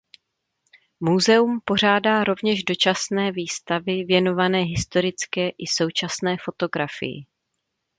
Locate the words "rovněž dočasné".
2.23-3.31